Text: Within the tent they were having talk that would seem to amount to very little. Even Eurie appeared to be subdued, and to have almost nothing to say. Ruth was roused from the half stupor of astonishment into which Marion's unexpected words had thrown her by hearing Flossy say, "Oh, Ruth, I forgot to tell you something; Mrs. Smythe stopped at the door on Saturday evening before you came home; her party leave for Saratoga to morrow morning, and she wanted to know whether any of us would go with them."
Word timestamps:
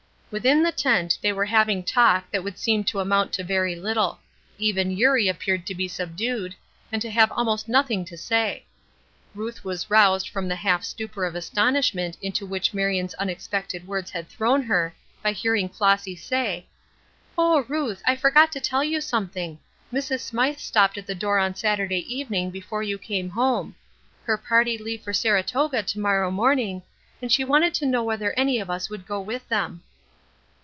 Within 0.31 0.63
the 0.63 0.71
tent 0.71 1.17
they 1.21 1.33
were 1.33 1.43
having 1.47 1.83
talk 1.83 2.31
that 2.31 2.41
would 2.41 2.57
seem 2.57 2.85
to 2.85 3.01
amount 3.01 3.33
to 3.33 3.43
very 3.43 3.75
little. 3.75 4.19
Even 4.57 4.89
Eurie 4.89 5.27
appeared 5.27 5.67
to 5.67 5.75
be 5.75 5.89
subdued, 5.89 6.55
and 6.89 7.01
to 7.01 7.11
have 7.11 7.29
almost 7.33 7.67
nothing 7.67 8.05
to 8.05 8.15
say. 8.15 8.63
Ruth 9.35 9.65
was 9.65 9.89
roused 9.91 10.29
from 10.29 10.47
the 10.47 10.55
half 10.55 10.85
stupor 10.85 11.25
of 11.25 11.35
astonishment 11.35 12.17
into 12.21 12.45
which 12.45 12.73
Marion's 12.73 13.13
unexpected 13.15 13.85
words 13.85 14.09
had 14.11 14.29
thrown 14.29 14.61
her 14.63 14.95
by 15.21 15.33
hearing 15.33 15.67
Flossy 15.67 16.15
say, 16.15 16.65
"Oh, 17.37 17.65
Ruth, 17.67 18.01
I 18.05 18.15
forgot 18.15 18.53
to 18.53 18.61
tell 18.61 18.85
you 18.85 19.01
something; 19.01 19.59
Mrs. 19.91 20.21
Smythe 20.21 20.59
stopped 20.59 20.97
at 20.97 21.07
the 21.07 21.13
door 21.13 21.39
on 21.39 21.55
Saturday 21.55 22.05
evening 22.07 22.51
before 22.51 22.83
you 22.83 22.97
came 22.97 23.31
home; 23.31 23.75
her 24.23 24.37
party 24.37 24.77
leave 24.77 25.01
for 25.01 25.11
Saratoga 25.11 25.83
to 25.83 25.99
morrow 25.99 26.31
morning, 26.31 26.83
and 27.21 27.29
she 27.29 27.43
wanted 27.43 27.73
to 27.73 27.85
know 27.85 28.01
whether 28.05 28.31
any 28.39 28.59
of 28.61 28.69
us 28.69 28.89
would 28.89 29.05
go 29.05 29.19
with 29.19 29.45
them." 29.49 29.83